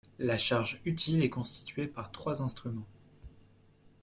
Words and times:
La 0.17 0.35
charge 0.35 0.81
utile 0.83 1.21
est 1.21 1.29
constituée 1.29 1.85
par 1.85 2.11
trois 2.11 2.41
instruments. 2.41 2.87